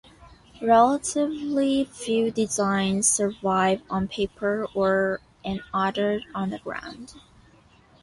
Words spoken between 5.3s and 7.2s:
unaltered on the ground.